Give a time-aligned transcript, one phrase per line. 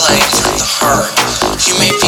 [0.00, 1.12] play the heart.
[1.68, 1.99] You may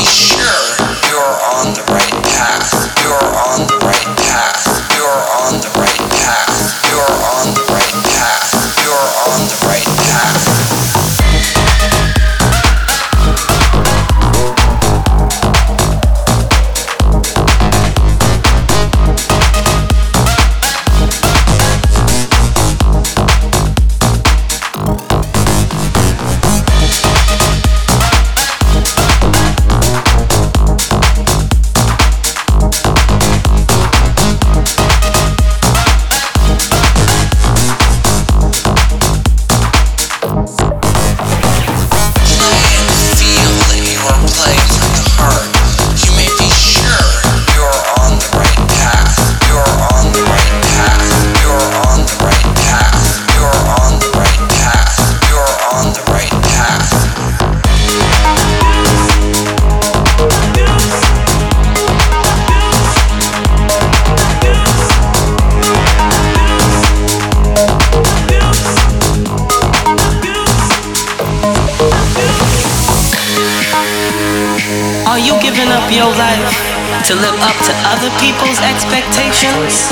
[75.91, 79.91] to live up to other people's expectations?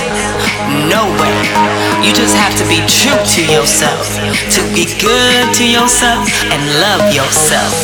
[0.88, 1.36] No way.
[2.05, 4.06] You just have to be true to yourself,
[4.55, 7.74] to be good to yourself and love yourself.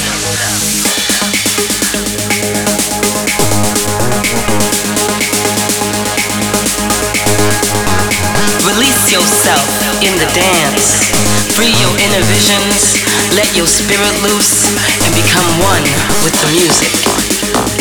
[8.64, 9.66] Release yourself
[10.02, 11.10] in the dance.
[11.56, 13.02] Free your inner visions,
[13.34, 14.64] let your spirit loose,
[15.04, 15.84] and become one
[16.22, 17.75] with the music.